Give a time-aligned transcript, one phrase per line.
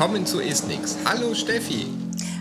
[0.00, 0.96] Willkommen zu Isnix.
[1.04, 1.86] Hallo Steffi.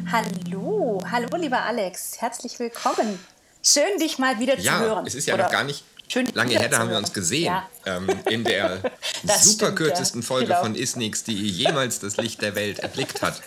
[0.09, 2.21] Hallo, hallo lieber Alex.
[2.21, 3.19] Herzlich willkommen.
[3.61, 5.03] Schön, dich mal wieder ja, zu hören.
[5.03, 7.11] Ja, es ist ja Oder noch gar nicht Schön, lange her, da haben wir uns
[7.11, 7.47] gesehen.
[7.47, 7.67] Ja.
[7.85, 8.79] Ähm, in der
[9.41, 10.27] super kürzesten ja.
[10.27, 10.61] Folge genau.
[10.61, 13.41] von Isnix, die jemals das Licht der Welt erblickt hat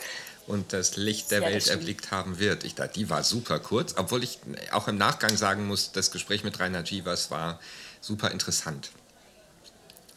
[0.46, 2.64] und das Licht der Welt erblickt haben wird.
[2.64, 4.40] Ich dachte, die war super kurz, obwohl ich
[4.72, 7.58] auch im Nachgang sagen muss, das Gespräch mit Rainer Givas war
[8.02, 8.90] super interessant.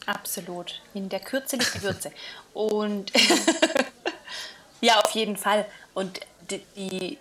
[0.04, 0.80] Absolut.
[0.94, 2.12] In der Kürze liegt die Würze.
[2.56, 3.12] Und
[4.80, 5.66] ja, auf jeden Fall.
[5.92, 6.20] Und
[6.50, 7.18] die, die,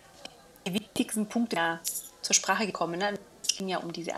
[0.65, 1.81] die wichtigsten Punkte ja,
[2.21, 2.99] zur Sprache gekommen.
[2.99, 3.19] Ne?
[3.41, 4.13] Es ging ja um diese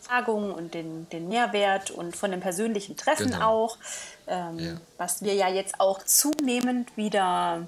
[0.00, 3.64] Erfahrung und den, den Mehrwert und von den persönlichen Treffen genau.
[3.64, 3.76] auch,
[4.26, 4.76] ähm, ja.
[4.96, 7.66] was wir ja jetzt auch zunehmend wieder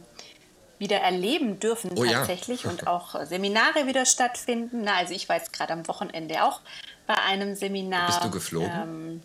[0.78, 2.70] wieder erleben dürfen oh, tatsächlich ja.
[2.70, 4.84] und auch Seminare wieder stattfinden.
[4.84, 6.60] Na, also ich war jetzt gerade am Wochenende auch
[7.06, 8.06] bei einem Seminar.
[8.06, 8.70] Bist du geflogen?
[8.72, 9.22] Ähm,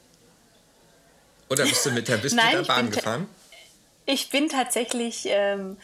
[1.50, 3.28] Oder bist du mit der, bist Nein, der Bahn gefahren?
[4.05, 5.78] Ich bin tatsächlich ähm,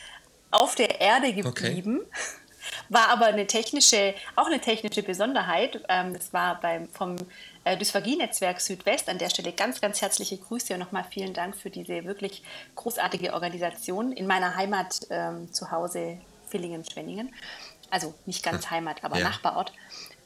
[0.51, 1.99] auf der Erde geblieben.
[1.99, 2.09] Okay.
[2.89, 5.83] War aber eine technische, auch eine technische Besonderheit.
[5.87, 7.15] Ähm, das war beim, vom
[7.63, 9.07] äh, Dysphagie-Netzwerk Südwest.
[9.07, 12.43] An der Stelle ganz, ganz herzliche Grüße und nochmal vielen Dank für diese wirklich
[12.75, 16.17] großartige Organisation in meiner Heimat ähm, zu Hause
[16.49, 17.33] Villingen-Schwenningen.
[17.89, 19.25] Also nicht ganz Heimat, aber ja.
[19.25, 19.71] Nachbarort.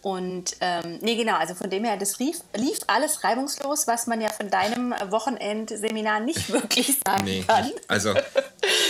[0.02, 4.22] Und ähm, nee, genau, also von dem her, das lief, lief alles reibungslos, was man
[4.22, 7.69] ja von deinem Wochenendseminar nicht wirklich sagen nee, kann.
[7.89, 8.14] Also,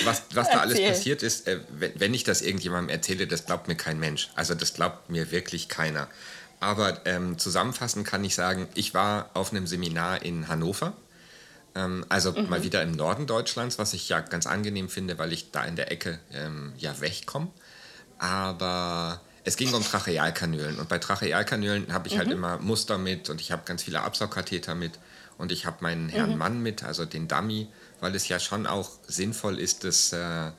[0.04, 3.68] was, was da alles passiert ist, äh, wenn, wenn ich das irgendjemandem erzähle, das glaubt
[3.68, 4.30] mir kein Mensch.
[4.36, 6.08] Also, das glaubt mir wirklich keiner.
[6.60, 10.94] Aber ähm, zusammenfassend kann ich sagen, ich war auf einem Seminar in Hannover.
[11.74, 12.50] Ähm, also mhm.
[12.50, 15.76] mal wieder im Norden Deutschlands, was ich ja ganz angenehm finde, weil ich da in
[15.76, 17.48] der Ecke ähm, ja wegkomme.
[18.18, 22.44] Aber es ging um Trachealkanülen und bei Trachealkanülen habe ich halt mhm.
[22.44, 25.00] halt immer Muster mit und ich habe ganz viele Absaugkatheter mit
[25.40, 26.38] und ich habe meinen Herrn mhm.
[26.38, 27.68] Mann mit, also den Dummy,
[28.00, 30.52] weil es ja schon auch sinnvoll ist, dass äh,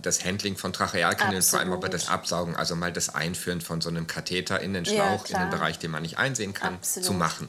[0.00, 3.90] das Handling von Trachealkanülen, vor allem aber das Absaugen, also mal das Einführen von so
[3.90, 7.06] einem Katheter in den Schlauch, ja, in den Bereich, den man nicht einsehen kann, Absolut.
[7.06, 7.48] zu machen.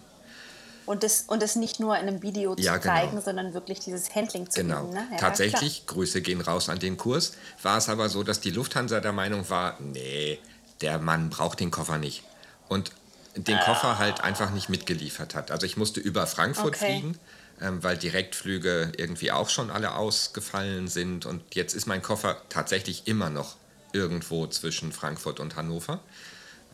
[0.85, 2.93] Und das, und das nicht nur in einem Video zu ja, genau.
[2.93, 4.83] zeigen, sondern wirklich dieses Handling zu genau.
[4.83, 5.07] Üben, ne?
[5.11, 5.95] ja, Tatsächlich, klar.
[5.95, 9.49] Grüße gehen raus an den Kurs, war es aber so, dass die Lufthansa der Meinung
[9.49, 10.39] war, nee,
[10.81, 12.23] der Mann braucht den Koffer nicht.
[12.67, 12.91] Und
[13.35, 13.63] den ah.
[13.63, 15.51] Koffer halt einfach nicht mitgeliefert hat.
[15.51, 16.85] Also ich musste über Frankfurt okay.
[16.85, 17.17] fliegen,
[17.61, 21.25] ähm, weil Direktflüge irgendwie auch schon alle ausgefallen sind.
[21.25, 23.55] Und jetzt ist mein Koffer tatsächlich immer noch
[23.93, 25.99] irgendwo zwischen Frankfurt und Hannover.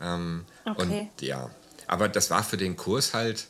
[0.00, 0.82] Ähm, okay.
[0.82, 1.50] Und ja,
[1.86, 3.46] aber das war für den Kurs halt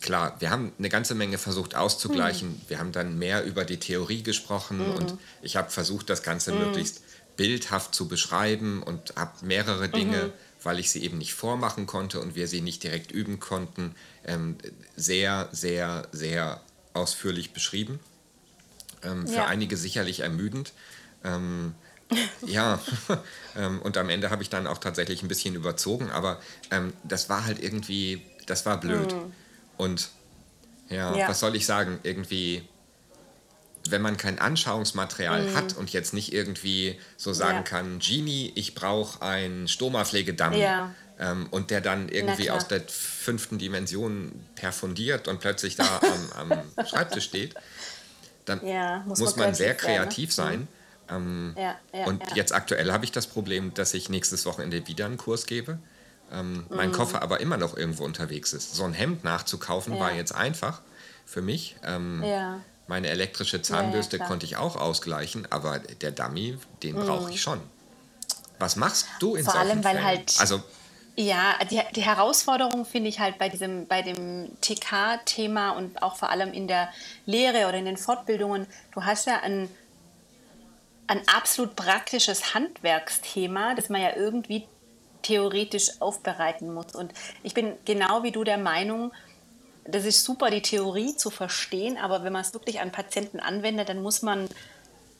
[0.00, 2.50] klar, wir haben eine ganze Menge versucht auszugleichen.
[2.50, 2.60] Mhm.
[2.68, 4.94] Wir haben dann mehr über die Theorie gesprochen mhm.
[4.94, 6.58] und ich habe versucht, das Ganze mhm.
[6.60, 7.02] möglichst
[7.36, 10.32] bildhaft zu beschreiben und habe mehrere Dinge, mhm.
[10.62, 13.94] weil ich sie eben nicht vormachen konnte und wir sie nicht direkt üben konnten,
[14.24, 14.56] ähm,
[14.96, 16.60] sehr, sehr, sehr
[16.92, 18.00] ausführlich beschrieben.
[19.02, 19.32] Ähm, ja.
[19.32, 20.72] Für einige sicherlich ermüdend.
[21.24, 21.74] Ähm,
[22.46, 22.80] ja,
[23.56, 26.40] ähm, und am Ende habe ich dann auch tatsächlich ein bisschen überzogen, aber
[26.70, 29.14] ähm, das war halt irgendwie, das war blöd.
[29.14, 29.32] Mhm.
[29.80, 30.10] Und
[30.90, 32.00] ja, ja, was soll ich sagen?
[32.02, 32.68] Irgendwie,
[33.88, 35.54] wenn man kein Anschauungsmaterial mhm.
[35.56, 37.62] hat und jetzt nicht irgendwie so sagen ja.
[37.62, 40.58] kann, Genie, ich brauche ein Stoma-Pflegedummy.
[40.60, 40.94] Ja.
[41.18, 46.00] Ähm, und der dann irgendwie aus der fünften Dimension perfundiert und plötzlich da
[46.36, 47.54] am, am Schreibtisch steht,
[48.44, 50.68] dann ja, muss, muss, man, sehr kreativ sein.
[51.08, 51.54] Ne?
[51.56, 51.76] sein.
[51.94, 55.46] Ähm, und jetzt aktuell habe ich das Problem, dass ich nächstes Wochenende wieder einen Kurs
[55.46, 55.78] gebe
[56.32, 56.92] ähm, mein mm.
[56.92, 58.74] Koffer aber immer noch irgendwo unterwegs ist.
[58.74, 60.00] So ein Hemd nachzukaufen ja.
[60.00, 60.80] war jetzt einfach
[61.26, 61.76] für mich.
[61.84, 62.60] Ähm, ja.
[62.86, 67.06] Meine elektrische Zahnbürste ja, konnte ich auch ausgleichen, aber der Dummy, den mm.
[67.06, 67.60] brauche ich schon.
[68.58, 70.06] Was machst du in Vor solchen allem, weil Fällen?
[70.06, 70.62] halt also
[71.16, 76.30] ja, die, die Herausforderung finde ich halt bei diesem, bei dem TK-Thema und auch vor
[76.30, 76.88] allem in der
[77.26, 79.68] Lehre oder in den Fortbildungen, du hast ja ein,
[81.08, 84.66] ein absolut praktisches Handwerksthema, das man ja irgendwie
[85.22, 86.94] theoretisch aufbereiten muss.
[86.94, 87.12] Und
[87.42, 89.12] ich bin genau wie du der Meinung,
[89.84, 93.88] das ist super, die Theorie zu verstehen, aber wenn man es wirklich an Patienten anwendet,
[93.88, 94.48] dann muss man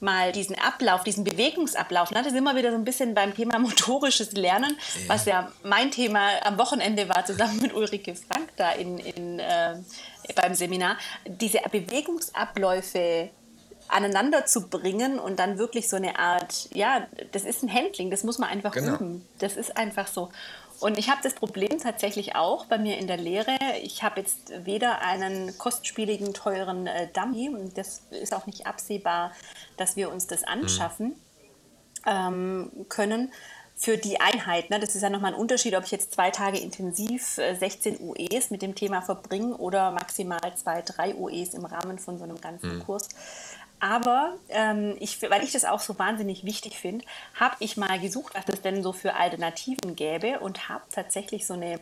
[0.00, 3.58] mal diesen Ablauf, diesen Bewegungsablauf, ne, da sind wir wieder so ein bisschen beim Thema
[3.58, 5.08] motorisches Lernen, ja.
[5.08, 9.76] was ja mein Thema am Wochenende war, zusammen mit Ulrike Frank da in, in, äh,
[10.34, 13.30] beim Seminar, diese Bewegungsabläufe
[13.90, 18.24] aneinander zu bringen und dann wirklich so eine Art, ja, das ist ein Handling, das
[18.24, 18.94] muss man einfach genau.
[18.94, 19.26] üben.
[19.38, 20.30] Das ist einfach so.
[20.80, 23.56] Und ich habe das Problem tatsächlich auch bei mir in der Lehre.
[23.82, 29.32] Ich habe jetzt weder einen kostspieligen, teuren äh, Dummy, und das ist auch nicht absehbar,
[29.76, 32.06] dass wir uns das anschaffen mhm.
[32.06, 33.30] ähm, können,
[33.80, 34.68] für die Einheit.
[34.68, 34.78] Ne?
[34.78, 38.50] Das ist ja nochmal ein Unterschied, ob ich jetzt zwei Tage intensiv 16 äh, UEs
[38.50, 42.76] mit dem Thema verbringe oder maximal zwei, drei UEs im Rahmen von so einem ganzen
[42.76, 42.84] mhm.
[42.84, 43.08] Kurs.
[43.80, 47.04] Aber ähm, ich, weil ich das auch so wahnsinnig wichtig finde,
[47.34, 51.54] habe ich mal gesucht, was es denn so für Alternativen gäbe und habe tatsächlich so
[51.54, 51.80] eine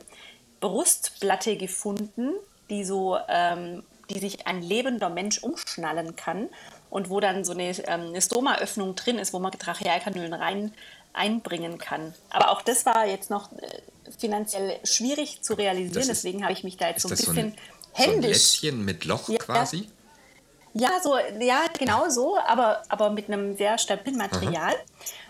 [0.60, 2.32] Brustplatte gefunden,
[2.70, 6.48] die so, ähm, die sich ein lebender Mensch umschnallen kann
[6.88, 10.72] und wo dann so eine, ähm, eine Stoma-Öffnung drin ist, wo man Trachealkanülen rein
[11.12, 12.14] einbringen kann.
[12.30, 13.80] Aber auch das war jetzt noch äh,
[14.18, 17.40] finanziell schwierig zu realisieren, ist, deswegen habe ich mich da jetzt so ein bisschen so
[17.40, 17.54] ein,
[17.92, 18.52] händisch.
[18.52, 19.88] So ein Lätzchen mit Loch ja, quasi?
[20.78, 24.74] Ja, so, ja, genau so, aber, aber mit einem sehr stabilen Material.
[24.74, 24.84] Aha.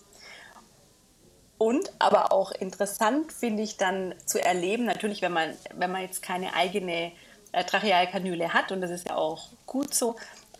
[1.58, 6.22] Und aber auch interessant finde ich dann zu erleben, natürlich, wenn man, wenn man jetzt
[6.22, 7.12] keine eigene
[7.52, 10.14] äh, Trachealkanüle hat, und das ist ja auch gut so,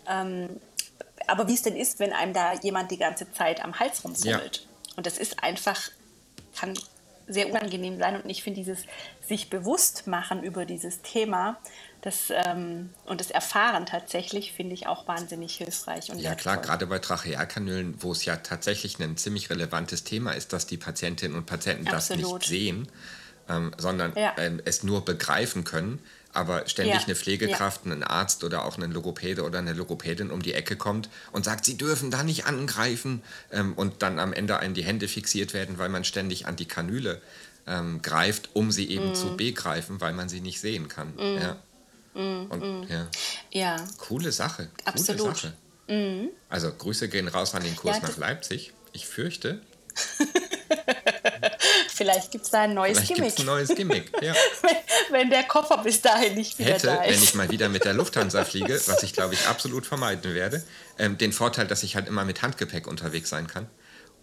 [0.09, 0.61] ähm,
[1.29, 4.57] aber wie es denn ist, wenn einem da jemand die ganze Zeit am Hals rumfummelt.
[4.57, 4.63] Ja.
[4.97, 5.91] Und das ist einfach,
[6.59, 6.75] kann
[7.29, 8.21] sehr unangenehm sein.
[8.21, 8.85] Und ich finde dieses
[9.27, 11.59] sich bewusst machen über dieses Thema
[12.01, 16.11] das, ähm, und das Erfahren tatsächlich finde ich auch wahnsinnig hilfreich.
[16.11, 20.53] Und ja klar, gerade bei Trachealkanülen, wo es ja tatsächlich ein ziemlich relevantes Thema ist,
[20.53, 22.25] dass die Patientinnen und Patienten Absolut.
[22.25, 22.89] das nicht sehen,
[23.49, 24.33] ähm, sondern ja.
[24.39, 25.99] ähm, es nur begreifen können,
[26.33, 27.05] aber ständig ja.
[27.07, 27.93] eine Pflegekraft, ja.
[27.93, 31.65] ein Arzt oder auch ein Logopäde oder eine Logopädin um die Ecke kommt und sagt,
[31.65, 35.79] sie dürfen da nicht angreifen ähm, und dann am Ende einen die Hände fixiert werden,
[35.79, 37.21] weil man ständig an die Kanüle
[37.67, 39.15] ähm, greift, um sie eben mm.
[39.15, 41.15] zu begreifen, weil man sie nicht sehen kann.
[41.17, 41.39] Mm.
[41.39, 41.57] Ja.
[42.15, 42.87] Mm, Und, mm.
[42.91, 43.09] Ja.
[43.51, 43.77] ja.
[43.99, 44.69] Coole Sache.
[44.85, 45.37] Coole Absolut.
[45.37, 45.53] Sache.
[45.89, 46.29] Mm.
[46.49, 48.73] Also Grüße gehen raus an den Kurs nach Leipzig.
[48.93, 49.61] Ich fürchte.
[51.99, 53.39] Vielleicht gibt es da ein neues Vielleicht Gimmick.
[53.39, 54.33] ein neues Gimmick, ja.
[54.63, 54.77] wenn,
[55.11, 57.17] wenn, der Koffer bis dahin nicht wieder Hätte, da ist.
[57.17, 60.63] wenn ich mal wieder mit der Lufthansa fliege, was ich glaube ich absolut vermeiden werde,
[60.99, 63.67] ähm, den Vorteil, dass ich halt immer mit Handgepäck unterwegs sein kann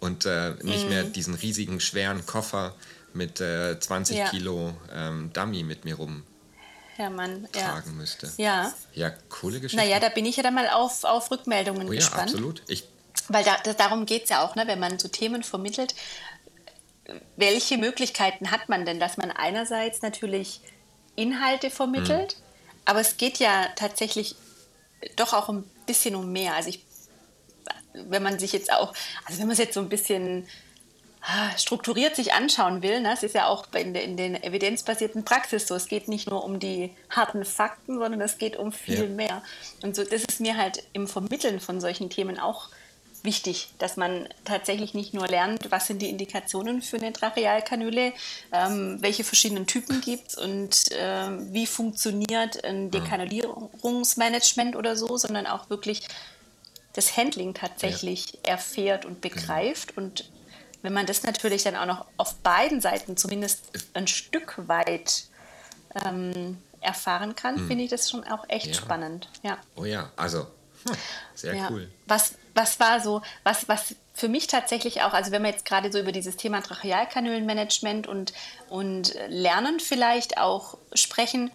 [0.00, 0.88] und äh, nicht mm.
[0.88, 2.74] mehr diesen riesigen, schweren Koffer
[3.12, 4.28] mit äh, 20 ja.
[4.30, 6.24] Kilo ähm, Dummy mit mir rum
[6.96, 7.92] Hermann tragen ja.
[7.92, 8.32] müsste.
[8.38, 8.72] Ja.
[8.94, 9.84] Ja, coole Geschichte.
[9.84, 12.30] Naja, da bin ich ja dann mal auf, auf Rückmeldungen oh, ja, gespannt.
[12.30, 12.62] absolut.
[12.68, 12.88] Ich
[13.28, 15.94] Weil da, das, darum geht es ja auch, ne, wenn man so Themen vermittelt.
[17.36, 20.60] Welche Möglichkeiten hat man denn, dass man einerseits natürlich
[21.14, 22.42] Inhalte vermittelt, mhm.
[22.84, 24.36] aber es geht ja tatsächlich
[25.16, 26.54] doch auch ein bisschen um mehr.
[26.54, 26.84] Also ich,
[27.94, 28.92] wenn man sich jetzt auch,
[29.24, 30.46] also wenn man es jetzt so ein bisschen
[31.28, 35.66] Ah, strukturiert sich anschauen will, ne, es ist ja auch in, in den evidenzbasierten Praxis
[35.66, 39.08] so, es geht nicht nur um die harten Fakten, sondern es geht um viel ja.
[39.08, 39.42] mehr.
[39.82, 42.68] Und so, das ist mir halt im Vermitteln von solchen Themen auch
[43.26, 48.14] wichtig, dass man tatsächlich nicht nur lernt, was sind die Indikationen für eine Trachealkanüle,
[48.52, 55.46] ähm, welche verschiedenen Typen gibt es und ähm, wie funktioniert ein Dekanulierungsmanagement oder so, sondern
[55.46, 56.08] auch wirklich
[56.94, 58.52] das Handling tatsächlich ja.
[58.52, 60.06] erfährt und begreift genau.
[60.06, 60.30] und
[60.82, 65.24] wenn man das natürlich dann auch noch auf beiden Seiten zumindest ein Stück weit
[66.04, 67.66] ähm, erfahren kann, hm.
[67.66, 68.74] finde ich das schon auch echt ja.
[68.74, 69.28] spannend.
[69.42, 69.58] Ja.
[69.74, 70.46] Oh ja, also
[70.86, 70.96] hm,
[71.34, 71.68] sehr ja.
[71.70, 71.90] cool.
[72.06, 75.92] Was, was war so, was, was für mich tatsächlich auch, also wenn wir jetzt gerade
[75.92, 78.32] so über dieses Thema Trachealkanülenmanagement und,
[78.70, 81.50] und Lernen vielleicht auch sprechen,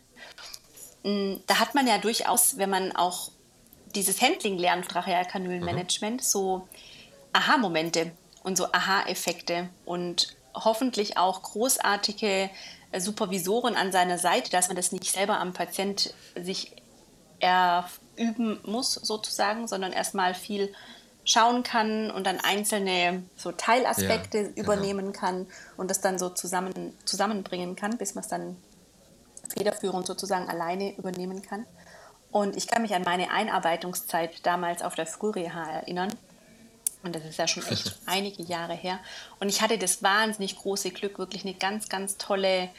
[1.03, 3.31] hm, da hat man ja durchaus, wenn man auch
[3.95, 6.25] dieses Handling lernt, Trachealkanülenmanagement, mhm.
[6.25, 6.67] so
[7.33, 8.11] Aha-Momente
[8.43, 12.49] und so Aha-Effekte und hoffentlich auch großartige
[12.97, 16.75] Supervisoren an seiner Seite, dass man das nicht selber am Patient sich
[18.17, 20.73] üben muss sozusagen, sondern erstmal viel
[21.23, 24.61] schauen kann und dann einzelne so Teilaspekte ja, genau.
[24.61, 25.19] übernehmen genau.
[25.19, 28.57] kann und das dann so zusammen, zusammenbringen kann, bis man es dann
[29.55, 31.65] federführend sozusagen alleine übernehmen kann.
[32.31, 36.13] Und ich kann mich an meine Einarbeitungszeit damals auf der Frühreha erinnern.
[37.03, 38.99] Und das ist ja schon echt einige Jahre her.
[39.39, 42.69] Und ich hatte das wahnsinnig große Glück, wirklich eine ganz, ganz tolle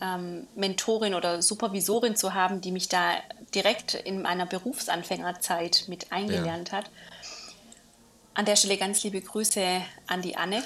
[0.00, 3.14] ähm, Mentorin oder Supervisorin zu haben, die mich da
[3.54, 6.78] direkt in meiner Berufsanfängerzeit mit eingelernt ja.
[6.78, 6.90] hat.
[8.34, 9.64] An der Stelle ganz liebe Grüße
[10.06, 10.62] an die Anne.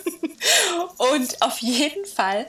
[0.98, 2.46] und auf jeden Fall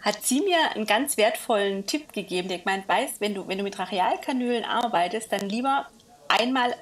[0.00, 3.64] hat sie mir einen ganz wertvollen Tipp gegeben, der gemeint, weiß, wenn du, wenn du
[3.64, 5.86] mit Trachealkanülen arbeitest, dann lieber
[6.28, 6.74] einmal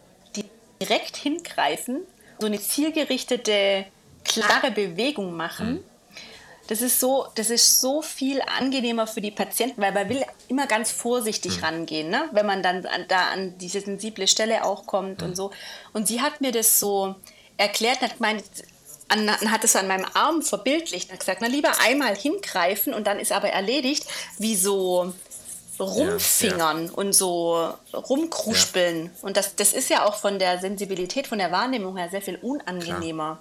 [0.81, 2.03] direkt hingreifen,
[2.39, 3.87] so eine zielgerichtete,
[4.25, 5.75] klare Bewegung machen.
[5.75, 5.85] Mhm.
[6.69, 10.67] Das ist so, das ist so viel angenehmer für die Patienten, weil man will immer
[10.67, 11.65] ganz vorsichtig mhm.
[11.65, 12.29] rangehen, ne?
[12.33, 15.29] wenn man dann an, da an diese sensible Stelle auch kommt mhm.
[15.29, 15.51] und so.
[15.93, 17.15] Und sie hat mir das so
[17.57, 18.45] erklärt, hat gemeint,
[19.09, 23.21] an, hat es an meinem Arm verbildlicht, hat gesagt, na lieber einmal hingreifen und dann
[23.21, 24.05] ist aber erledigt,
[24.39, 25.13] wie so
[25.79, 26.93] rumfingern ja, ja.
[26.93, 29.05] und so rumkruspeln.
[29.05, 29.11] Ja.
[29.23, 32.37] Und das, das ist ja auch von der Sensibilität, von der Wahrnehmung her sehr viel
[32.37, 33.39] unangenehmer.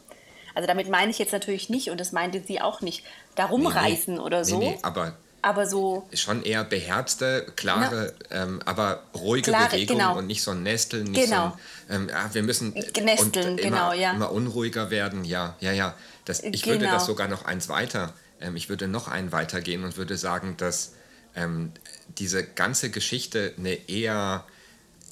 [0.56, 3.04] Also damit meine ich jetzt natürlich nicht, und das meinte sie auch nicht,
[3.36, 4.26] da rumreißen nee, nee.
[4.26, 4.60] oder so.
[4.60, 5.14] Nee, aber
[5.46, 6.10] aber so.
[6.12, 10.18] Schon eher beherzte, klare, ähm, aber ruhige klare, Bewegung genau.
[10.18, 11.56] und nicht so ein Nesteln, nicht genau.
[11.88, 14.14] so ein, ähm, ja, wir müssen Nesteln, und genau, immer, ja.
[14.14, 15.94] immer unruhiger werden, ja, ja, ja.
[16.26, 16.80] Das, ich genau.
[16.80, 20.56] würde das sogar noch eins weiter, ähm, ich würde noch einen weitergehen und würde sagen,
[20.58, 20.94] dass
[21.36, 21.74] ähm,
[22.18, 24.46] diese ganze Geschichte eine eher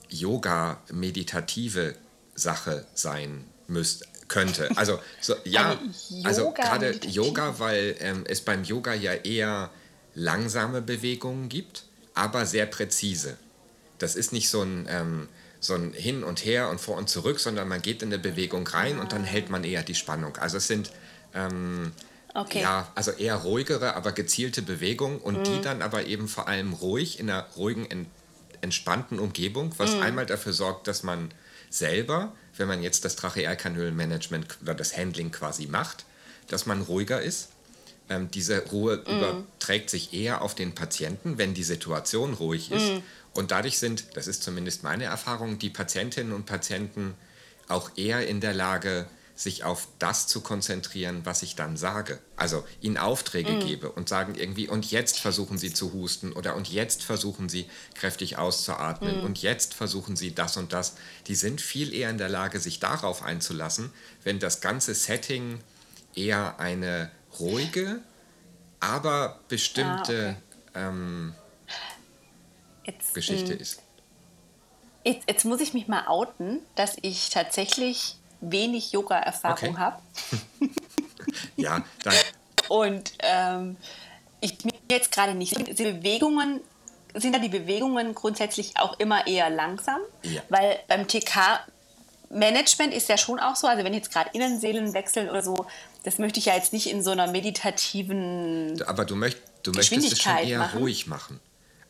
[0.10, 1.94] Yoga-meditative
[2.34, 4.70] Sache sein müsste könnte.
[4.75, 5.78] Also so, ja,
[6.24, 9.70] also gerade Yoga, weil ähm, es beim Yoga ja eher
[10.16, 11.84] langsame Bewegungen gibt,
[12.16, 13.38] aber sehr präzise.
[14.00, 17.40] Das ist nicht so ein, ähm, so ein Hin und Her und vor und zurück,
[17.40, 19.02] sondern man geht in eine Bewegung rein ah.
[19.02, 20.36] und dann hält man eher die Spannung.
[20.38, 20.92] Also es sind
[21.36, 21.92] ähm,
[22.34, 22.62] okay.
[22.62, 25.44] ja, also eher ruhigere, aber gezielte Bewegungen und mhm.
[25.44, 28.08] die dann aber eben vor allem ruhig in einer ruhigen,
[28.62, 30.02] entspannten Umgebung, was mhm.
[30.02, 31.32] einmal dafür sorgt, dass man
[31.70, 36.06] selber, wenn man jetzt das Trachealkanülenmanagement oder das Handling quasi macht,
[36.48, 37.50] dass man ruhiger ist
[38.10, 39.10] ähm, diese Ruhe mm.
[39.10, 42.94] überträgt sich eher auf den Patienten, wenn die Situation ruhig ist.
[42.94, 43.04] Mm.
[43.34, 47.16] Und dadurch sind, das ist zumindest meine Erfahrung, die Patientinnen und Patienten
[47.68, 52.20] auch eher in der Lage, sich auf das zu konzentrieren, was ich dann sage.
[52.36, 53.60] Also ihnen Aufträge mm.
[53.62, 57.68] gebe und sagen irgendwie, und jetzt versuchen sie zu husten oder und jetzt versuchen sie
[57.96, 59.25] kräftig auszuatmen mm.
[59.25, 60.96] und jetzt versuchen sie das und das.
[61.28, 63.92] Die sind viel eher in der Lage, sich darauf einzulassen,
[64.24, 65.60] wenn das ganze Setting
[66.16, 67.10] eher eine
[67.40, 68.02] ruhige,
[68.80, 70.38] aber bestimmte
[70.74, 70.88] ah, okay.
[70.88, 71.36] ähm,
[73.13, 73.82] Geschichte ähm, ist.
[75.06, 78.18] Jetzt, jetzt, muss ich mich mal outen, dass ich tatsächlich
[78.52, 79.78] wenig Yoga-Erfahrung okay.
[79.78, 80.02] habe.
[81.56, 82.14] ja, dann.
[82.70, 83.78] Und ähm,
[84.42, 85.58] ich bin jetzt gerade nicht.
[85.78, 86.62] Die Bewegungen
[87.16, 90.42] sind da die Bewegungen grundsätzlich auch immer eher langsam, ja.
[90.50, 91.60] weil beim TK
[92.30, 95.68] Management ist ja schon auch so, also wenn jetzt gerade Innenseelen wechseln oder so,
[96.04, 98.82] das möchte ich ja jetzt nicht in so einer meditativen.
[98.88, 100.80] Aber du, möcht, du möchtest es schon eher machen.
[100.80, 101.40] ruhig machen.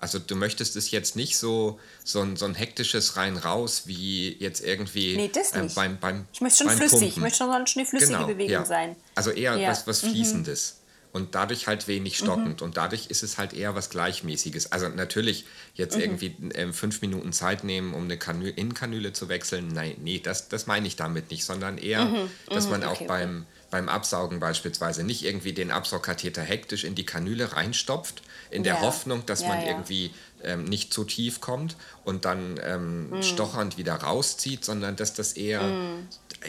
[0.03, 4.61] Also du möchtest es jetzt nicht so, so, ein, so ein hektisches rein-raus wie jetzt
[4.61, 7.07] irgendwie nee, das ähm, beim, beim Ich möchte schon flüssig, Pumpen.
[7.07, 8.65] ich möchte schon eine flüssige genau, Bewegung ja.
[8.65, 8.97] sein.
[9.15, 9.69] Also eher ja.
[9.69, 10.09] was, was mhm.
[10.09, 10.73] Fließendes.
[10.73, 10.83] Mhm
[11.13, 12.65] und dadurch halt wenig stockend mhm.
[12.65, 14.71] und dadurch ist es halt eher was Gleichmäßiges.
[14.71, 15.45] Also natürlich
[15.75, 16.01] jetzt mhm.
[16.01, 20.49] irgendwie äh, fünf Minuten Zeit nehmen, um eine Kanü Innenkanüle zu wechseln, nein, nee, das,
[20.49, 22.31] das meine ich damit nicht, sondern eher, mhm.
[22.49, 22.87] dass man mhm.
[22.87, 28.23] okay, auch beim, beim Absaugen beispielsweise nicht irgendwie den Absaugkatheter hektisch in die Kanüle reinstopft,
[28.53, 28.81] in der ja.
[28.81, 29.67] Hoffnung, dass ja, man ja.
[29.67, 30.11] irgendwie
[30.43, 33.23] ähm, nicht zu tief kommt und dann ähm, mm.
[33.23, 36.07] stochernd wieder rauszieht, sondern dass das eher mm.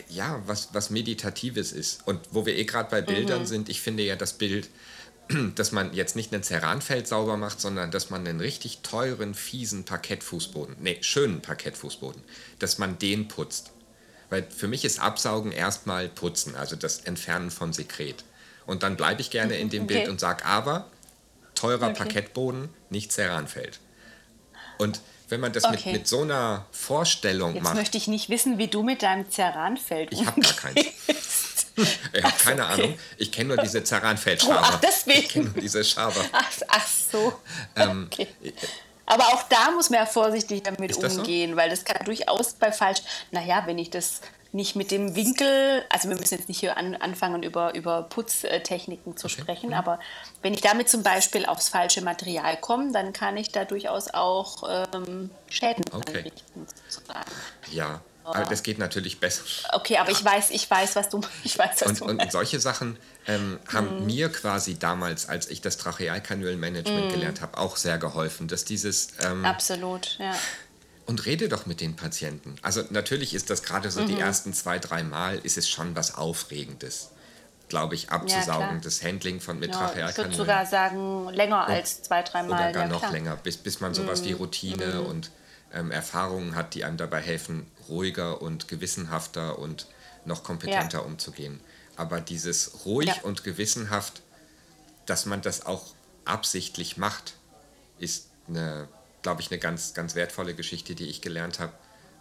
[0.08, 2.06] ja, was, was Meditatives ist.
[2.06, 3.46] Und wo wir eh gerade bei Bildern mhm.
[3.46, 4.68] sind, ich finde ja das Bild,
[5.54, 9.84] dass man jetzt nicht ein Ceranfeld sauber macht, sondern dass man einen richtig teuren, fiesen
[9.84, 12.22] Parkettfußboden, nee, schönen Parkettfußboden,
[12.58, 13.70] dass man den putzt.
[14.30, 18.24] Weil für mich ist Absaugen erstmal Putzen, also das Entfernen von Sekret.
[18.66, 19.94] Und dann bleibe ich gerne in dem okay.
[19.94, 20.90] Bild und sage, aber
[21.64, 21.94] teurer okay.
[21.94, 23.80] Parkettboden, nicht Ceranfeld.
[24.78, 25.80] Und wenn man das okay.
[25.86, 27.74] mit, mit so einer Vorstellung Jetzt macht.
[27.74, 30.76] Jetzt möchte ich nicht wissen, wie du mit deinem Ceranfeld Ich habe gar keins.
[31.76, 32.72] ich habe keine okay.
[32.72, 32.98] Ahnung.
[33.16, 34.60] Ich kenne nur diese Ceranfeldschaber.
[34.60, 35.20] Oh, ach, deswegen.
[35.20, 36.20] Ich kenne nur diese Schaber.
[36.32, 37.32] Ach, ach so.
[37.76, 38.28] Ähm, okay.
[39.06, 41.56] Aber auch da muss man ja vorsichtig damit umgehen, so?
[41.56, 43.02] weil das kann durchaus bei falsch.
[43.32, 44.20] Naja, wenn ich das
[44.54, 49.16] nicht mit dem Winkel, also wir müssen jetzt nicht hier an, anfangen, über, über Putztechniken
[49.16, 49.40] zu okay.
[49.40, 49.74] sprechen, mhm.
[49.74, 49.98] aber
[50.42, 54.86] wenn ich damit zum Beispiel aufs falsche Material komme, dann kann ich da durchaus auch
[54.94, 56.18] ähm, Schäden okay.
[56.18, 56.66] anrichten.
[56.88, 57.30] Sozusagen.
[57.72, 59.42] Ja, aber das geht natürlich besser.
[59.72, 62.58] Okay, aber ich weiß, ich weiß, was du, ich weiß, was und, du und solche
[62.58, 62.96] Sachen
[63.26, 64.06] ähm, haben mm.
[64.06, 67.10] mir quasi damals, als ich das Trachealkanülmanagement mm.
[67.10, 70.34] gelernt habe, auch sehr geholfen, dass dieses ähm, absolut, ja
[71.06, 72.56] und rede doch mit den Patienten.
[72.62, 74.06] Also natürlich ist das gerade so mhm.
[74.08, 77.10] die ersten zwei, drei Mal ist es schon was Aufregendes.
[77.68, 78.80] glaube ich, abzusaugen.
[78.82, 82.60] das Handling von mit ja, Ich würde sogar sagen, länger als zwei, dreimal.
[82.60, 83.12] Oder gar ja, noch klar.
[83.12, 84.24] länger, bis, bis man sowas mm.
[84.24, 85.06] wie Routine mm.
[85.06, 85.30] und
[85.72, 89.86] ähm, Erfahrungen hat, die einem dabei helfen, ruhiger und gewissenhafter und
[90.24, 91.04] noch kompetenter ja.
[91.04, 91.60] umzugehen.
[91.96, 93.22] Aber dieses ruhig ja.
[93.22, 94.22] und gewissenhaft,
[95.06, 95.94] dass man das auch
[96.24, 97.34] absichtlich macht,
[97.98, 98.88] ist eine,
[99.24, 101.72] glaube ich, eine ganz, ganz wertvolle Geschichte, die ich gelernt habe.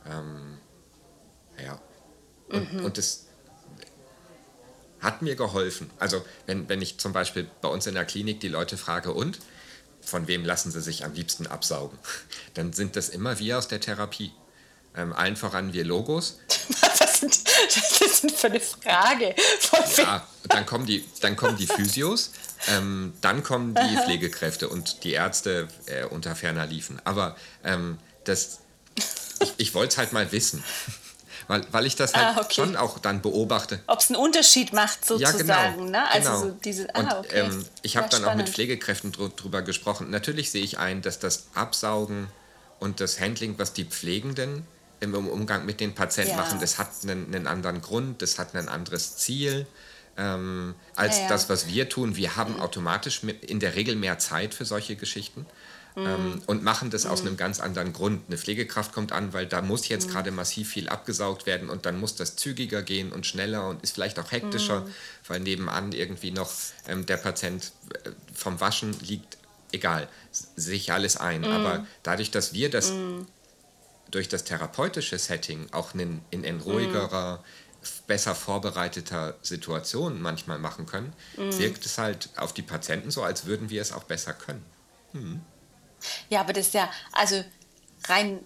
[0.09, 0.57] Ähm,
[1.63, 1.79] ja.
[2.49, 2.85] Und, mhm.
[2.85, 3.27] und das
[5.01, 5.91] hat mir geholfen.
[5.99, 9.39] Also wenn, wenn ich zum Beispiel bei uns in der Klinik die Leute frage, und
[10.01, 11.99] von wem lassen sie sich am liebsten absaugen,
[12.55, 14.31] dann sind das immer wir aus der Therapie.
[14.95, 16.39] Ähm, allen voran wir Logos.
[16.99, 19.35] Was sind, das ist für eine Frage.
[19.97, 22.31] ja, dann kommen die, dann kommen die Physios,
[22.67, 27.01] ähm, dann kommen die Pflegekräfte und die Ärzte äh, unter ferner liefen.
[27.05, 28.59] Aber ähm, das,
[29.39, 30.63] ich, ich wollte es halt mal wissen.
[31.47, 32.53] Weil, weil ich das halt ah, okay.
[32.53, 33.81] schon auch dann beobachte.
[33.87, 35.47] Ob es einen Unterschied macht, sozusagen.
[35.47, 35.89] Ja, genau.
[35.89, 36.09] Ne?
[36.09, 36.39] Also genau.
[36.41, 37.39] So diese, ah, und, okay.
[37.39, 38.41] ähm, ich habe dann spannend.
[38.41, 40.09] auch mit Pflegekräften drüber gesprochen.
[40.09, 42.27] Natürlich sehe ich ein, dass das Absaugen
[42.79, 44.65] und das Handling, was die Pflegenden
[45.03, 46.37] im Umgang mit den Patienten ja.
[46.37, 49.67] machen, das hat einen, einen, anderen Grund, das hat ein anderes Ziel.
[50.15, 51.29] Ähm, als ja, ja.
[51.29, 52.15] das, was wir tun.
[52.15, 55.45] Wir haben automatisch in der Regel mehr Zeit für solche Geschichten.
[55.95, 56.05] Mhm.
[56.05, 57.11] Ähm, und machen das mhm.
[57.11, 58.23] aus einem ganz anderen Grund.
[58.27, 60.11] Eine Pflegekraft kommt an, weil da muss jetzt mhm.
[60.11, 63.93] gerade massiv viel abgesaugt werden und dann muss das zügiger gehen und schneller und ist
[63.93, 64.93] vielleicht auch hektischer, mhm.
[65.27, 66.51] weil nebenan irgendwie noch
[66.87, 67.71] ähm, der Patient
[68.03, 69.37] äh, vom Waschen liegt.
[69.71, 71.41] Egal, sehe ich alles ein.
[71.41, 71.47] Mhm.
[71.47, 73.27] Aber dadurch, dass wir das mhm.
[74.13, 77.43] Durch das therapeutische Setting auch in, in, in ruhigerer,
[78.07, 83.69] besser vorbereiteter Situation manchmal machen können, wirkt es halt auf die Patienten so, als würden
[83.69, 84.63] wir es auch besser können.
[85.13, 85.41] Hm.
[86.29, 87.43] Ja, aber das ist ja, also
[88.07, 88.39] rein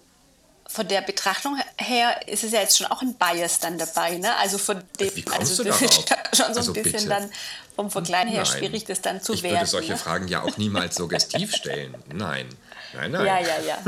[0.66, 4.36] von der Betrachtung her ist es ja jetzt schon auch ein Bias dann dabei, ne?
[4.36, 6.04] Also von dem, Wie kommst also du darauf?
[6.34, 7.08] schon so also ein bisschen bitte.
[7.08, 7.30] dann
[7.74, 9.54] vom Vergleich her schwierig, das dann zu ich werden.
[9.54, 9.98] Ich würde solche ne?
[9.98, 11.94] Fragen ja auch niemals suggestiv stellen.
[12.12, 12.48] Nein,
[12.92, 13.26] nein, nein.
[13.26, 13.78] Ja, ja, ja.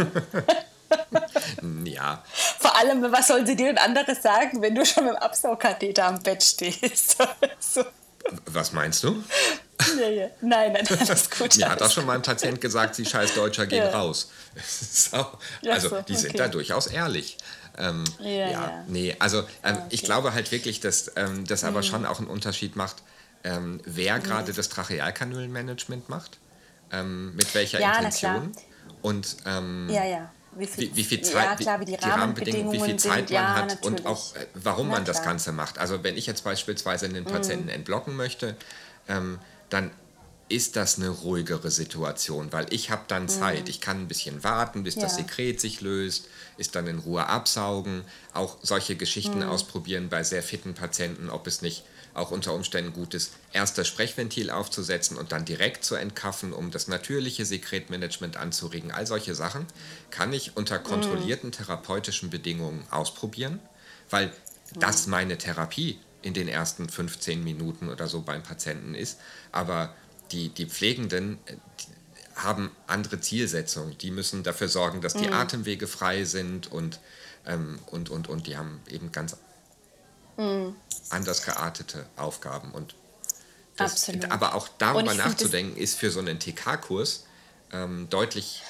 [1.84, 2.22] ja.
[2.58, 6.06] Vor allem, was sollen sie dir denn anderes sagen, wenn du schon mit dem Absaugkatheter
[6.06, 7.16] am Bett stehst?
[7.58, 7.84] so.
[8.46, 9.24] Was meinst du?
[9.98, 10.26] Ja, ja.
[10.40, 11.56] Nein, nein, alles gut.
[11.56, 13.90] Mir hat auch schon mal ein Patient gesagt, sie scheiß Deutscher gehen ja.
[13.90, 14.30] raus.
[14.66, 15.26] so.
[15.68, 17.38] Also so, die sind da durchaus ehrlich.
[17.78, 19.82] Ähm, ja, ja, nee, also ähm, ah, okay.
[19.90, 21.84] ich glaube halt wirklich, dass ähm, das aber mhm.
[21.84, 22.96] schon auch einen Unterschied macht,
[23.44, 24.22] ähm, wer mhm.
[24.24, 26.38] gerade das Trachealkanülenmanagement macht,
[26.92, 28.52] ähm, mit welcher ja, Intention
[29.02, 32.72] und ähm, ja, ja wie viel, wie, viel Zeit, ja, klar, wie die, die Rahmenbedingungen,
[32.72, 34.00] wie viel Zeit sind, man ja, hat natürlich.
[34.00, 35.78] und auch äh, warum Na, man das Ganze macht.
[35.78, 37.70] Also wenn ich jetzt beispielsweise einen Patienten mhm.
[37.74, 38.56] entblocken möchte,
[39.08, 39.90] ähm, dann
[40.48, 43.62] ist das eine ruhigere Situation, weil ich habe dann Zeit.
[43.62, 43.70] Mhm.
[43.70, 45.02] Ich kann ein bisschen warten, bis ja.
[45.02, 48.02] das Sekret sich löst, ist dann in Ruhe absaugen,
[48.34, 49.48] auch solche Geschichten mhm.
[49.48, 51.84] ausprobieren bei sehr fitten Patienten, ob es nicht
[52.14, 56.70] auch unter Umständen gut ist, erst das Sprechventil aufzusetzen und dann direkt zu entkaffen, um
[56.70, 58.90] das natürliche Sekretmanagement anzuregen.
[58.90, 59.66] All solche Sachen
[60.10, 60.84] kann ich unter mhm.
[60.84, 63.60] kontrollierten therapeutischen Bedingungen ausprobieren,
[64.10, 64.32] weil
[64.74, 65.10] das mhm.
[65.12, 69.18] meine Therapie in den ersten 15 Minuten oder so beim Patienten ist.
[69.52, 69.94] Aber
[70.32, 72.00] die, die Pflegenden die
[72.42, 73.96] haben andere Zielsetzungen.
[73.98, 75.34] Die müssen dafür sorgen, dass die mhm.
[75.34, 77.00] Atemwege frei sind und,
[77.46, 79.36] ähm, und, und, und die haben eben ganz
[80.40, 80.74] mhm.
[81.10, 82.72] anders geartete Aufgaben.
[82.72, 82.94] Und
[83.76, 84.30] das, Absolut.
[84.30, 87.24] Aber auch darüber nachzudenken, ist für so einen TK-Kurs
[87.72, 88.62] ähm, deutlich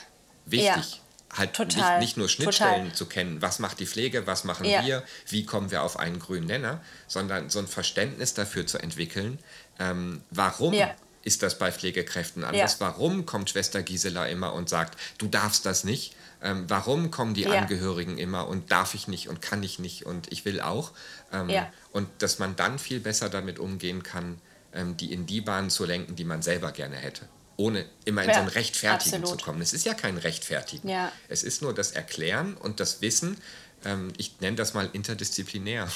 [0.46, 0.66] wichtig.
[0.66, 2.94] Ja, halt nicht, nicht, nur Schnittstellen total.
[2.94, 4.84] zu kennen, was macht die Pflege, was machen ja.
[4.84, 9.38] wir, wie kommen wir auf einen grünen Nenner, sondern so ein Verständnis dafür zu entwickeln,
[9.78, 10.94] ähm, warum ja.
[11.22, 15.84] ist das bei Pflegekräften anders, warum kommt Schwester Gisela immer und sagt, du darfst das
[15.84, 20.06] nicht, ähm, warum kommen die Angehörigen immer und darf ich nicht und kann ich nicht
[20.06, 20.92] und ich will auch.
[21.32, 21.70] Ähm, ja.
[21.92, 24.40] Und dass man dann viel besser damit umgehen kann,
[24.72, 27.28] ähm, die in die Bahn zu lenken, die man selber gerne hätte.
[27.56, 29.40] Ohne immer in ja, so ein Rechtfertigen absolut.
[29.40, 29.60] zu kommen.
[29.60, 30.88] Es ist ja kein Rechtfertigen.
[30.88, 31.12] Ja.
[31.28, 33.36] Es ist nur das Erklären und das Wissen.
[33.84, 35.88] Ähm, ich nenne das mal interdisziplinär.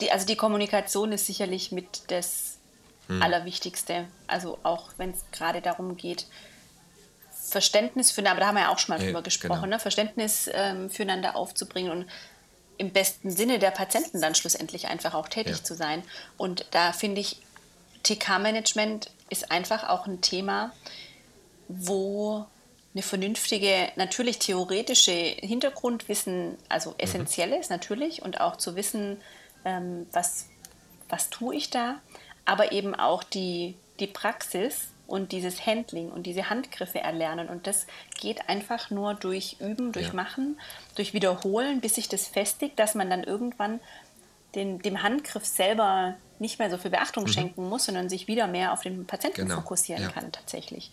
[0.00, 2.58] Die, also die Kommunikation ist sicherlich mit das
[3.06, 3.22] hm.
[3.22, 4.08] Allerwichtigste.
[4.26, 6.26] Also auch wenn es gerade darum geht,
[7.52, 9.76] Verständnis füreinander, aber da haben wir ja auch schon mal drüber ja, gesprochen, genau.
[9.76, 9.78] ne?
[9.78, 12.06] Verständnis ähm, füreinander aufzubringen und
[12.78, 15.64] im besten Sinne der Patienten dann schlussendlich einfach auch tätig ja.
[15.64, 16.02] zu sein.
[16.36, 17.36] Und da finde ich,
[18.02, 20.72] TK-Management ist einfach auch ein Thema,
[21.68, 22.46] wo
[22.94, 26.96] eine vernünftige, natürlich theoretische Hintergrundwissen, also mhm.
[26.98, 27.60] essentiell mhm.
[27.60, 29.20] ist natürlich und auch zu wissen,
[29.64, 30.46] ähm, was,
[31.08, 32.00] was tue ich da,
[32.44, 37.48] aber eben auch die, die Praxis und dieses Handling und diese Handgriffe erlernen.
[37.48, 37.86] Und das
[38.18, 40.14] geht einfach nur durch Üben, durch ja.
[40.14, 40.58] Machen,
[40.94, 43.80] durch Wiederholen, bis sich das festigt, dass man dann irgendwann
[44.54, 47.28] den, dem Handgriff selber nicht mehr so viel Beachtung mhm.
[47.28, 49.56] schenken muss, sondern sich wieder mehr auf den Patienten genau.
[49.56, 50.10] fokussieren ja.
[50.10, 50.90] kann tatsächlich.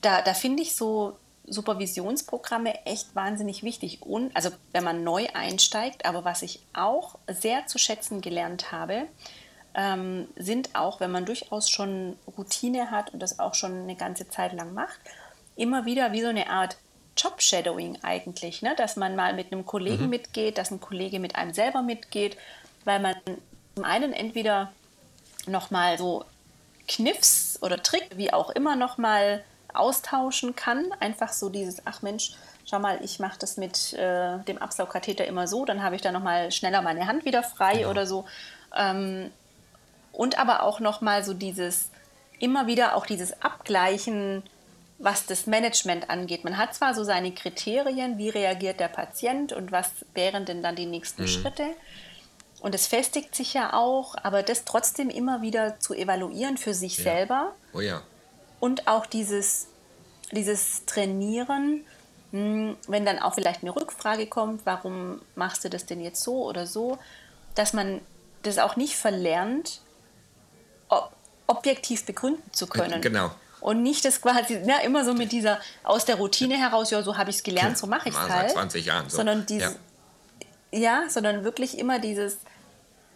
[0.00, 1.16] Da, da finde ich so
[1.46, 4.02] Supervisionsprogramme echt wahnsinnig wichtig.
[4.02, 9.06] Und also wenn man neu einsteigt, aber was ich auch sehr zu schätzen gelernt habe,
[9.74, 14.28] ähm, sind auch, wenn man durchaus schon Routine hat und das auch schon eine ganze
[14.28, 14.98] Zeit lang macht,
[15.56, 16.76] immer wieder wie so eine Art
[17.16, 18.74] Job-Shadowing eigentlich, ne?
[18.76, 20.10] dass man mal mit einem Kollegen mhm.
[20.10, 22.36] mitgeht, dass ein Kollege mit einem selber mitgeht,
[22.84, 23.14] weil man
[23.74, 24.72] zum einen entweder
[25.46, 26.24] nochmal so
[26.88, 30.92] Kniffs oder Trick, wie auch immer, nochmal austauschen kann.
[31.00, 32.32] Einfach so dieses, ach Mensch,
[32.66, 36.12] schau mal, ich mache das mit äh, dem Absaugkatheter immer so, dann habe ich da
[36.12, 37.90] nochmal schneller meine Hand wieder frei genau.
[37.90, 38.24] oder so.
[38.76, 39.30] Ähm,
[40.16, 41.90] und aber auch nochmal so dieses,
[42.38, 44.42] immer wieder auch dieses Abgleichen,
[44.98, 46.44] was das Management angeht.
[46.44, 50.76] Man hat zwar so seine Kriterien, wie reagiert der Patient und was wären denn dann
[50.76, 51.28] die nächsten mhm.
[51.28, 51.66] Schritte.
[52.60, 56.98] Und es festigt sich ja auch, aber das trotzdem immer wieder zu evaluieren für sich
[56.98, 57.04] ja.
[57.04, 57.54] selber.
[57.74, 58.02] Oh ja.
[58.60, 59.66] Und auch dieses,
[60.32, 61.84] dieses Trainieren,
[62.30, 66.44] hm, wenn dann auch vielleicht eine Rückfrage kommt, warum machst du das denn jetzt so
[66.46, 66.98] oder so,
[67.54, 68.00] dass man
[68.42, 69.80] das auch nicht verlernt,
[71.46, 73.00] objektiv begründen zu können.
[73.00, 73.30] Genau.
[73.60, 77.16] Und nicht das quasi, ja, immer so mit dieser aus der Routine heraus, ja, so
[77.16, 78.50] habe ich es gelernt, so mache ich es halt.
[78.50, 79.16] Seit 20 Jahren so.
[79.16, 79.76] Sondern dieses,
[80.70, 80.78] ja.
[80.78, 81.08] ja.
[81.08, 82.38] sondern wirklich immer dieses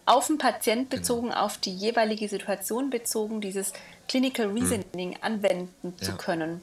[0.07, 1.01] auf den Patient genau.
[1.01, 1.41] bezogen, genau.
[1.41, 3.73] auf die jeweilige Situation bezogen, dieses
[4.07, 4.57] Clinical hm.
[4.57, 5.17] Reasoning hm.
[5.21, 6.05] anwenden ja.
[6.05, 6.61] zu können.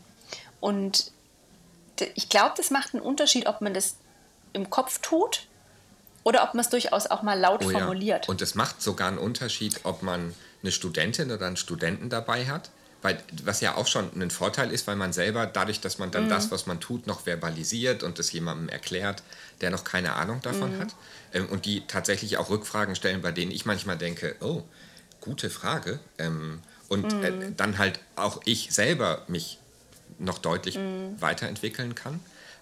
[0.59, 1.12] Und
[2.14, 3.97] ich glaube, das macht einen Unterschied, ob man das
[4.53, 5.47] im Kopf tut
[6.25, 8.27] oder ob man es durchaus auch mal laut oh, formuliert.
[8.27, 8.31] Ja.
[8.31, 10.35] Und es macht sogar einen Unterschied, ob man
[10.66, 12.70] eine Studentin oder einen Studenten dabei hat.
[13.02, 16.24] Weil, was ja auch schon ein Vorteil ist, weil man selber, dadurch, dass man dann
[16.24, 16.31] mhm.
[16.31, 19.22] das, was man tut, noch verbalisiert und es jemandem erklärt,
[19.61, 20.81] der noch keine Ahnung davon mhm.
[20.81, 20.96] hat
[21.33, 24.62] ähm, und die tatsächlich auch Rückfragen stellen, bei denen ich manchmal denke, oh,
[25.20, 26.00] gute Frage.
[26.18, 27.42] Ähm, und äh, mhm.
[27.42, 29.59] äh, dann halt auch ich selber mich
[30.18, 31.20] noch deutlich mhm.
[31.20, 32.18] weiterentwickeln kann.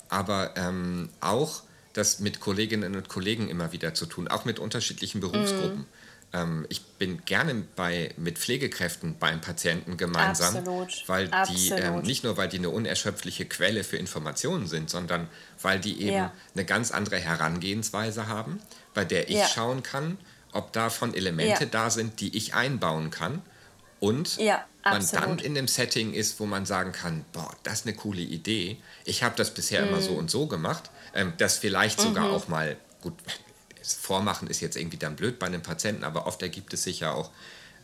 [0.09, 1.63] Aber ähm, auch
[1.95, 5.87] das mit Kolleginnen und Kollegen immer wieder zu tun, auch mit unterschiedlichen Berufsgruppen.
[6.35, 6.41] Mhm.
[6.41, 11.05] Ähm, ich bin gerne bei, mit Pflegekräften beim Patienten gemeinsam, Absolut.
[11.07, 15.29] weil die ähm, nicht nur, weil die eine unerschöpfliche Quelle für Informationen sind, sondern
[15.63, 16.33] weil die eben ja.
[16.55, 18.61] eine ganz andere Herangehensweise haben,
[18.93, 19.49] bei der ich ja.
[19.49, 20.19] schauen kann,
[20.53, 21.71] ob davon Elemente ja.
[21.71, 23.43] da sind, die ich einbauen kann.
[24.01, 24.39] Und
[24.85, 28.21] man dann in dem Setting ist, wo man sagen kann, boah, das ist eine coole
[28.21, 28.77] Idee.
[29.05, 29.89] Ich habe das bisher mhm.
[29.89, 30.91] immer so und so gemacht.
[31.15, 32.35] Ähm, das vielleicht sogar mhm.
[32.35, 33.15] auch mal, gut,
[33.93, 37.13] Vormachen ist jetzt irgendwie dann blöd bei einem Patienten, aber oft ergibt es sich ja
[37.13, 37.31] auch,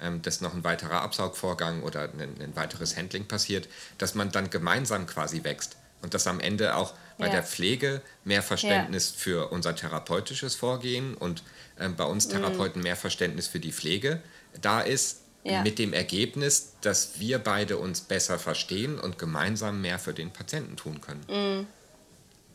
[0.00, 4.50] ähm, dass noch ein weiterer Absaugvorgang oder ein, ein, weiteres Handling passiert, dass man dann
[4.50, 7.32] gemeinsam quasi wächst und dass am Ende auch bei ja.
[7.32, 9.22] der Pflege mehr Verständnis ja.
[9.22, 11.42] für unser therapeutisches Vorgehen und
[11.78, 12.32] ähm, bei uns mhm.
[12.32, 12.84] Therapeuten mhm.
[12.84, 14.22] mehr Verständnis für die Pflege
[14.60, 15.62] da ist, ja.
[15.62, 20.76] mit dem Ergebnis, dass wir beide uns besser verstehen und gemeinsam mehr für den Patienten
[20.76, 21.66] tun können.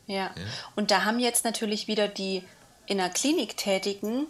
[0.08, 0.15] Ja.
[0.15, 0.34] ja.
[0.75, 2.43] Und da haben jetzt natürlich wieder die
[2.88, 4.28] in der Klinik tätigen,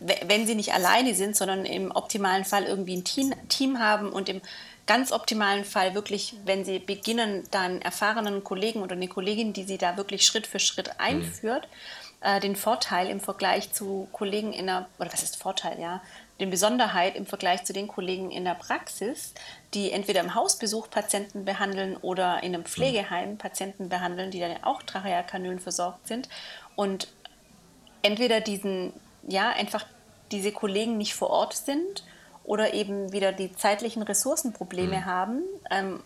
[0.00, 4.28] wenn sie nicht alleine sind, sondern im optimalen Fall irgendwie ein Team, Team haben und
[4.28, 4.40] im
[4.86, 9.78] ganz optimalen Fall wirklich, wenn sie beginnen, dann erfahrenen Kollegen oder eine Kollegin, die sie
[9.78, 10.94] da wirklich Schritt für Schritt mhm.
[10.98, 11.68] einführt,
[12.20, 12.28] mhm.
[12.28, 16.02] äh, den Vorteil im Vergleich zu Kollegen in der, oder was ist Vorteil, ja,
[16.38, 19.32] den Besonderheit im Vergleich zu den Kollegen in der Praxis,
[19.74, 22.66] die entweder im Hausbesuch Patienten behandeln oder in einem mhm.
[22.66, 26.28] Pflegeheim Patienten behandeln, die dann auch Trachealkanülen versorgt sind
[26.76, 27.08] und
[28.06, 28.92] entweder diesen,
[29.26, 29.84] ja, einfach
[30.30, 32.04] diese Kollegen nicht vor Ort sind
[32.44, 35.04] oder eben wieder die zeitlichen Ressourcenprobleme mhm.
[35.04, 36.02] haben, ähm,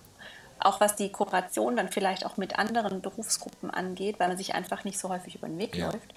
[0.59, 4.85] auch was die Kooperation dann vielleicht auch mit anderen Berufsgruppen angeht, weil man sich einfach
[4.85, 5.87] nicht so häufig über den Weg ja.
[5.87, 6.15] läuft.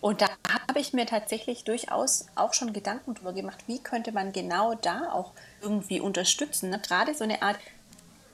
[0.00, 0.28] Und da
[0.68, 5.12] habe ich mir tatsächlich durchaus auch schon Gedanken darüber gemacht, wie könnte man genau da
[5.12, 6.70] auch irgendwie unterstützen.
[6.70, 6.80] Ne?
[6.80, 7.56] Gerade so eine Art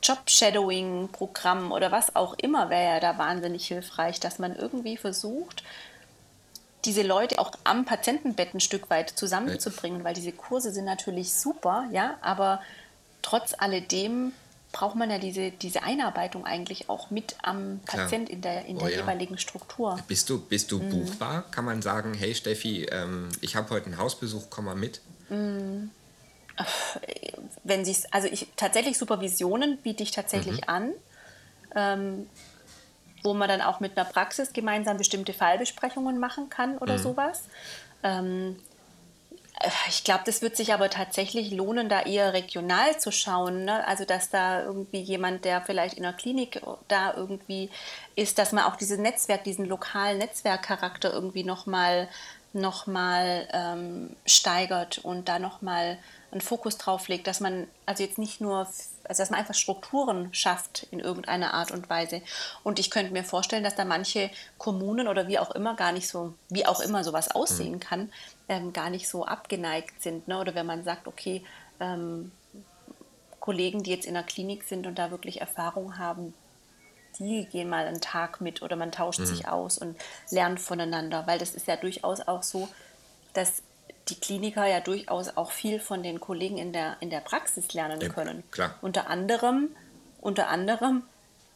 [0.02, 5.62] Job-Shadowing-Programm oder was auch immer wäre ja da wahnsinnig hilfreich, dass man irgendwie versucht,
[6.84, 11.86] diese Leute auch am Patientenbett ein Stück weit zusammenzubringen, weil diese Kurse sind natürlich super,
[11.92, 12.60] ja, aber
[13.22, 14.32] trotz alledem
[14.72, 18.86] braucht man ja diese, diese Einarbeitung eigentlich auch mit am Patient in der, in der
[18.86, 19.00] oh ja.
[19.00, 19.98] jeweiligen Struktur.
[20.08, 20.90] Bist du, bist du mhm.
[20.90, 21.44] buchbar?
[21.50, 25.02] Kann man sagen, hey Steffi, ähm, ich habe heute einen Hausbesuch, komm mal mit?
[25.28, 25.90] Mhm.
[27.64, 30.68] Wenn sie also ich tatsächlich Supervisionen biete ich tatsächlich mhm.
[30.68, 30.92] an.
[31.74, 32.26] Ähm,
[33.22, 37.02] wo man dann auch mit einer Praxis gemeinsam bestimmte Fallbesprechungen machen kann oder mhm.
[37.02, 37.44] sowas.
[38.02, 38.56] Ähm,
[39.88, 43.64] ich glaube, das wird sich aber tatsächlich lohnen, da eher regional zu schauen.
[43.64, 43.86] Ne?
[43.86, 47.70] Also, dass da irgendwie jemand, der vielleicht in der Klinik da irgendwie
[48.16, 52.08] ist, dass man auch dieses Netzwerk, diesen lokalen Netzwerkcharakter irgendwie nochmal
[52.54, 55.96] nochmal ähm, steigert und da nochmal
[56.32, 60.32] einen Fokus drauf legt, dass man also jetzt nicht nur, also dass man einfach Strukturen
[60.32, 62.22] schafft in irgendeiner Art und Weise.
[62.64, 66.08] Und ich könnte mir vorstellen, dass da manche Kommunen oder wie auch immer gar nicht
[66.08, 67.80] so, wie auch immer sowas aussehen mhm.
[67.80, 68.12] kann,
[68.48, 70.26] ähm, gar nicht so abgeneigt sind.
[70.26, 70.38] Ne?
[70.38, 71.44] Oder wenn man sagt, okay,
[71.80, 72.32] ähm,
[73.38, 76.32] Kollegen, die jetzt in der Klinik sind und da wirklich Erfahrung haben,
[77.18, 79.26] die gehen mal einen Tag mit oder man tauscht mhm.
[79.26, 79.98] sich aus und
[80.30, 82.68] lernt voneinander, weil das ist ja durchaus auch so,
[83.34, 83.62] dass
[84.08, 88.00] die Kliniker ja durchaus auch viel von den Kollegen in der, in der Praxis lernen
[88.00, 88.42] ja, können.
[88.50, 88.74] Klar.
[88.80, 89.68] Unter anderem,
[90.20, 91.02] unter anderem,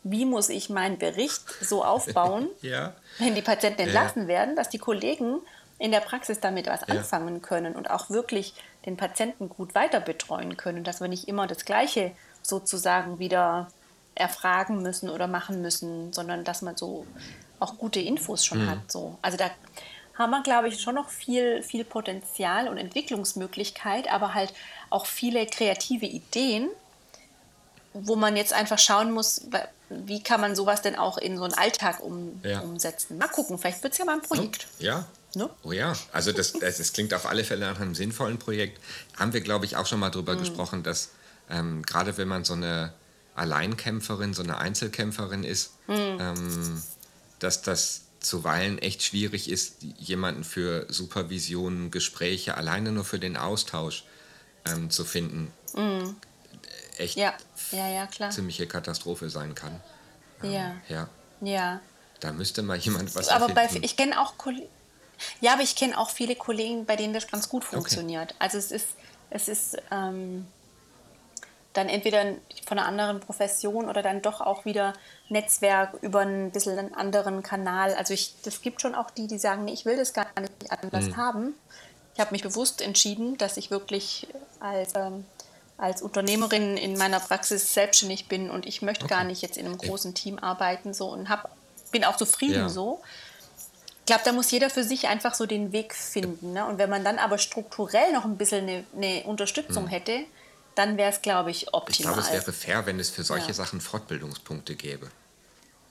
[0.05, 2.95] wie muss ich meinen Bericht so aufbauen, ja.
[3.19, 4.29] wenn die Patienten entlassen ja.
[4.29, 5.41] werden, dass die Kollegen
[5.79, 8.55] in der Praxis damit was anfangen können und auch wirklich
[8.87, 13.69] den Patienten gut weiter betreuen können, dass wir nicht immer das Gleiche sozusagen wieder
[14.15, 17.07] erfragen müssen oder machen müssen, sondern dass man so
[17.59, 18.71] auch gute Infos schon mhm.
[18.71, 18.93] hat.
[18.93, 19.19] So.
[19.23, 19.51] Also da
[20.19, 24.53] haben wir, glaube ich, schon noch viel, viel Potenzial und Entwicklungsmöglichkeit, aber halt
[24.91, 26.69] auch viele kreative Ideen,
[27.93, 29.43] wo man jetzt einfach schauen muss,
[29.89, 32.61] wie kann man sowas denn auch in so einen Alltag um, ja.
[32.61, 33.19] umsetzen.
[33.19, 34.67] Mal gucken, vielleicht wird es ja mal ein Projekt.
[34.79, 35.07] Ja.
[35.35, 35.51] Ne?
[35.63, 38.81] Oh ja, also das, das, das, klingt auf alle Fälle nach einem sinnvollen Projekt.
[39.19, 40.39] Haben wir, glaube ich, auch schon mal drüber mhm.
[40.39, 41.11] gesprochen, dass
[41.51, 42.95] ähm, gerade wenn man so eine
[43.35, 46.19] Alleinkämpferin, so eine Einzelkämpferin ist, mhm.
[46.19, 46.83] ähm,
[47.39, 54.05] dass das zuweilen echt schwierig ist, jemanden für Supervision, Gespräche, alleine nur für den Austausch
[54.67, 55.53] ähm, zu finden.
[55.75, 56.17] Mhm.
[56.99, 57.35] Echt ja.
[57.73, 59.81] Ja, ja, ziemliche Katastrophe sein kann.
[60.43, 60.77] Ähm, ja.
[60.89, 61.09] ja.
[61.41, 61.81] Ja.
[62.21, 64.35] Da müsste mal jemand was Aber bei, ich kenne auch
[65.41, 68.33] ja, aber ich kenne auch viele Kollegen, bei denen das ganz gut funktioniert.
[68.33, 68.37] Okay.
[68.39, 68.89] Also es ist,
[69.31, 70.47] es ist ähm,
[71.77, 72.25] dann entweder
[72.67, 74.93] von einer anderen Profession oder dann doch auch wieder
[75.29, 77.95] Netzwerk über ein bisschen einen anderen Kanal.
[77.95, 80.53] Also ich, das gibt schon auch die, die sagen, nee, ich will das gar nicht
[80.71, 81.17] anders mhm.
[81.17, 81.55] haben.
[82.15, 84.27] Ich habe mich bewusst entschieden, dass ich wirklich
[84.61, 85.27] als, ähm,
[85.77, 89.15] als Unternehmerin in meiner Praxis selbstständig bin und ich möchte okay.
[89.15, 91.51] gar nicht jetzt in einem großen Team arbeiten so und hab,
[91.93, 92.69] bin auch zufrieden ja.
[92.69, 93.03] so.
[94.01, 96.53] Ich glaube, da muss jeder für sich einfach so den Weg finden.
[96.53, 96.65] Ne?
[96.65, 99.89] Und wenn man dann aber strukturell noch ein bisschen eine, eine Unterstützung mhm.
[99.89, 100.21] hätte,
[100.77, 101.91] dann wäre es, glaube ich, optimal.
[101.91, 103.55] Ich glaube, es wäre fair, wenn es für solche ja.
[103.55, 105.09] Sachen Fortbildungspunkte gäbe.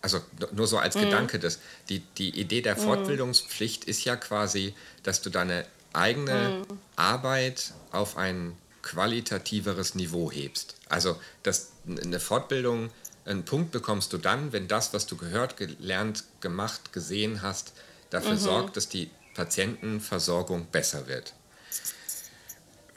[0.01, 0.21] Also
[0.51, 1.01] nur so als mhm.
[1.01, 2.81] Gedanke, dass die, die Idee der mhm.
[2.81, 3.89] Fortbildungspflicht mhm.
[3.89, 6.79] ist ja quasi, dass du deine eigene mhm.
[6.95, 10.75] Arbeit auf ein qualitativeres Niveau hebst.
[10.87, 12.91] Also dass eine Fortbildung,
[13.25, 17.73] einen Punkt bekommst du dann, wenn das, was du gehört, gelernt, gemacht, gesehen hast,
[18.11, 18.39] dafür mhm.
[18.39, 21.33] sorgt, dass die Patientenversorgung besser wird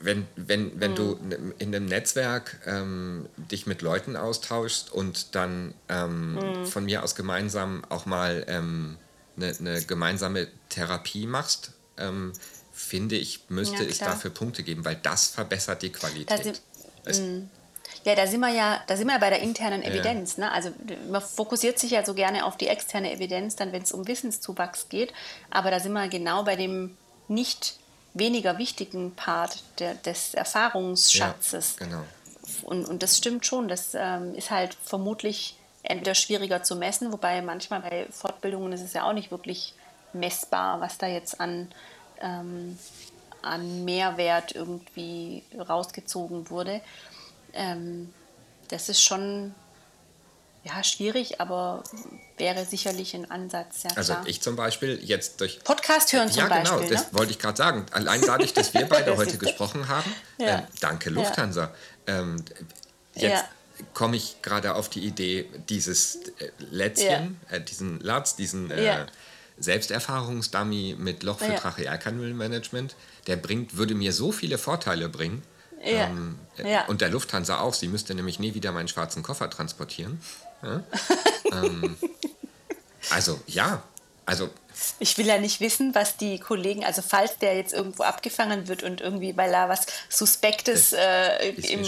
[0.00, 0.96] wenn, wenn, wenn mhm.
[0.96, 1.18] du
[1.58, 6.66] in einem Netzwerk ähm, dich mit Leuten austauschst und dann ähm, mhm.
[6.66, 8.96] von mir aus gemeinsam auch mal ähm,
[9.36, 12.32] eine, eine, gemeinsame Therapie machst, ähm,
[12.72, 16.62] finde ich, müsste ja, es dafür Punkte geben, weil das verbessert die Qualität.
[17.06, 17.48] Mhm.
[18.04, 20.36] ja, da sind wir ja, da sind wir bei der internen Evidenz.
[20.36, 20.44] Ja.
[20.44, 20.52] Ne?
[20.52, 20.70] Also
[21.10, 24.88] man fokussiert sich ja so gerne auf die externe Evidenz, dann wenn es um Wissenszuwachs
[24.88, 25.12] geht,
[25.50, 27.78] aber da sind wir genau bei dem nicht
[28.18, 31.76] weniger wichtigen Part der, des Erfahrungsschatzes.
[31.78, 32.04] Ja, genau.
[32.62, 37.42] Und, und das stimmt schon, das ähm, ist halt vermutlich entweder schwieriger zu messen, wobei
[37.42, 39.74] manchmal bei Fortbildungen ist es ja auch nicht wirklich
[40.12, 41.70] messbar, was da jetzt an,
[42.20, 42.78] ähm,
[43.42, 46.80] an Mehrwert irgendwie rausgezogen wurde.
[47.52, 48.12] Ähm,
[48.68, 49.54] das ist schon
[50.68, 51.82] ja, schwierig, aber
[52.36, 53.84] wäre sicherlich ein Ansatz.
[53.84, 55.62] Ja, also ich zum Beispiel jetzt durch...
[55.64, 56.70] Podcast hören zum Beispiel.
[56.70, 57.18] Ja, genau, das ne?
[57.18, 57.86] wollte ich gerade sagen.
[57.92, 60.58] Allein dadurch, dass wir beide heute gesprochen haben, ja.
[60.58, 61.72] äh, danke Lufthansa.
[62.06, 62.44] Ähm,
[63.14, 63.44] jetzt
[63.94, 69.06] komme ich gerade auf die Idee, dieses äh, Lätzchen, äh, diesen Latz, diesen äh,
[69.58, 72.94] Selbsterfahrungsdummy mit Loch für Trachealkanülmanagement,
[73.26, 75.42] der bringt, würde mir so viele Vorteile bringen.
[75.84, 76.06] Ja.
[76.06, 76.86] Ähm, ja.
[76.86, 77.74] Und der Lufthansa auch.
[77.74, 80.20] Sie müsste nämlich nie wieder meinen schwarzen Koffer transportieren.
[80.62, 80.82] Ja?
[81.52, 81.96] ähm,
[83.10, 83.82] also ja,
[84.26, 84.50] also
[84.98, 88.82] ich will ja nicht wissen, was die Kollegen, also falls der jetzt irgendwo abgefangen wird
[88.82, 91.84] und irgendwie, weil er was Suspektes äh, im,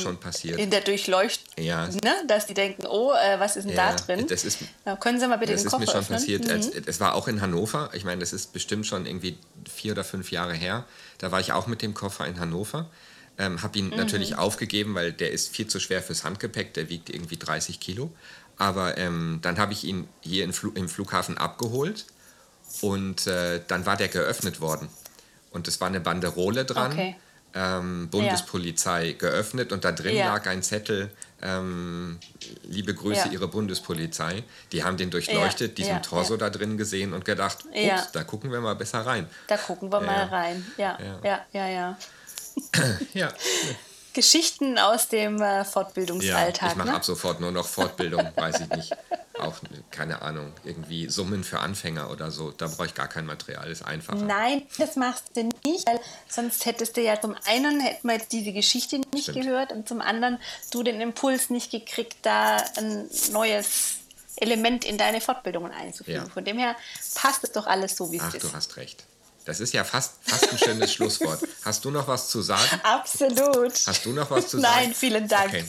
[0.56, 1.86] in der Durchleuchtung, ja.
[1.86, 4.26] ne, dass die denken, oh, äh, was ist denn ja, da drin?
[4.26, 6.42] Das ist, Na, können Sie mal bitte das den Koffer Das ist mir schon öffnen?
[6.48, 6.74] passiert.
[6.74, 6.84] Mhm.
[6.86, 7.90] Es war auch in Hannover.
[7.92, 9.38] Ich meine, das ist bestimmt schon irgendwie
[9.72, 10.84] vier oder fünf Jahre her.
[11.18, 12.90] Da war ich auch mit dem Koffer in Hannover.
[13.38, 13.96] Ähm, habe ihn mhm.
[13.96, 16.74] natürlich aufgegeben, weil der ist viel zu schwer fürs Handgepäck.
[16.74, 18.12] Der wiegt irgendwie 30 Kilo.
[18.60, 22.04] Aber ähm, dann habe ich ihn hier Fl im Flughafen abgeholt
[22.82, 24.88] und äh, dann war der geöffnet worden.
[25.50, 26.92] Und es war eine Banderole dran.
[26.92, 27.16] Okay.
[27.52, 29.12] Ähm, Bundespolizei ja.
[29.14, 30.26] geöffnet und da drin ja.
[30.26, 31.10] lag ein Zettel,
[31.42, 32.20] ähm,
[32.62, 33.32] liebe Grüße, Ja.
[33.32, 34.44] Ihre Bundespolizei.
[34.70, 38.60] Die haben den durchleuchtet, diesen Torso da drin gesehen und gedacht, ups, da gucken wir
[38.60, 39.26] mal besser rein.
[39.48, 40.64] Da gucken wir mal rein.
[40.76, 41.44] Ja, Ja.
[41.52, 41.98] ja, ja,
[42.74, 42.98] ja.
[43.14, 43.32] Ja,
[44.12, 46.72] Geschichten aus dem äh, ja Fortbildungsalltag.
[46.72, 46.94] ich mache ne?
[46.94, 48.92] ab sofort nur noch Fortbildung, weiß ich nicht.
[49.38, 49.54] Auch,
[49.90, 52.50] keine Ahnung, irgendwie Summen für Anfänger oder so.
[52.50, 54.18] Da brauche ich gar kein Material, ist einfacher.
[54.18, 58.32] Nein, das machst du nicht, weil sonst hättest du ja zum einen hätten wir jetzt
[58.32, 59.42] diese Geschichte nicht Stimmt.
[59.42, 60.38] gehört und zum anderen
[60.72, 63.94] du den Impuls nicht gekriegt, da ein neues
[64.36, 66.24] Element in deine Fortbildungen einzufügen.
[66.26, 66.30] Ja.
[66.30, 66.76] Von dem her
[67.14, 68.42] passt es doch alles so, wie es Ach, ist.
[68.44, 69.04] du hast recht.
[69.44, 71.40] Das ist ja fast, fast ein schönes Schlusswort.
[71.64, 72.80] Hast du noch was zu sagen?
[72.82, 73.74] Absolut.
[73.86, 74.74] Hast du noch was zu sagen?
[74.74, 75.48] Nein, vielen Dank.
[75.48, 75.64] Okay.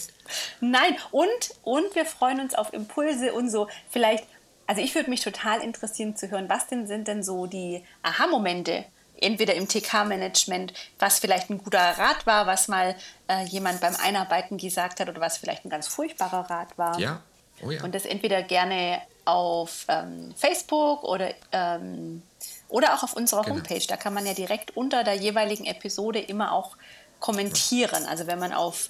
[0.60, 1.28] Nein, und,
[1.64, 3.68] und wir freuen uns auf Impulse und so.
[3.90, 4.26] Vielleicht,
[4.68, 8.86] also ich würde mich total interessieren zu hören, was denn sind denn so die Aha-Momente,
[9.22, 12.96] entweder im TK-Management, was vielleicht ein guter Rat war, was mal
[13.28, 17.00] äh, jemand beim Einarbeiten gesagt hat oder was vielleicht ein ganz furchtbarer Rat war.
[17.00, 17.22] Ja,
[17.62, 17.84] oh ja.
[17.84, 22.24] Und das entweder gerne auf ähm, Facebook oder, ähm,
[22.72, 23.58] oder auch auf unserer Genau.
[23.58, 23.86] Homepage.
[23.88, 26.76] Da kann man ja direkt unter der jeweiligen Episode immer auch
[27.20, 28.06] kommentieren.
[28.08, 28.90] Also wenn man auf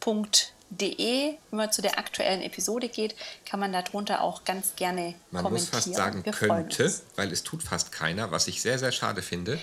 [0.00, 3.14] isnix.de immer zu der aktuellen Episode geht,
[3.48, 5.72] kann man darunter auch ganz gerne Man muss kommentieren.
[5.82, 9.58] fast sagen Wir könnte, weil es tut fast keiner, was ich sehr, sehr schade finde.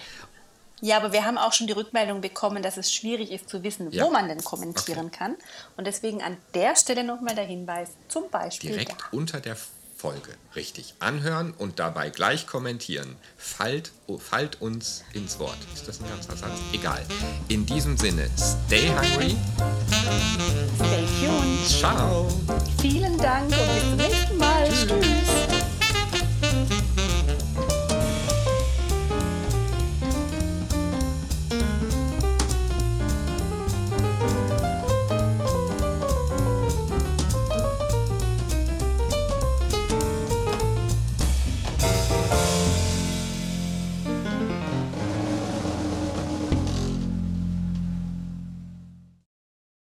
[0.81, 3.91] Ja, aber wir haben auch schon die Rückmeldung bekommen, dass es schwierig ist zu wissen,
[3.91, 4.03] Ja.
[4.05, 5.35] wo man denn kommentieren kann.
[5.77, 9.05] Und deswegen an der Stelle nochmal der Hinweis, zum Beispiel Direkt da.
[9.11, 9.55] unter der
[9.95, 10.35] Folge.
[10.55, 10.93] Richtig.
[10.99, 13.15] Anhören und dabei gleich kommentieren.
[13.37, 15.57] Fallt, oh, fallt uns ins Wort.
[15.73, 16.59] Ist das ein ganzer Satz?
[16.73, 17.03] Egal.
[17.47, 19.35] In diesem Sinne, stay hungry.
[20.75, 21.67] Stay tuned.
[21.67, 22.27] Ciao.
[22.81, 24.69] Vielen Dank und bis zum nächsten Mal.
[24.69, 25.14] Tschüss.